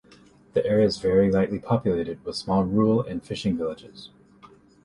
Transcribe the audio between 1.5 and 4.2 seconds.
populated with small rural and fishing villages.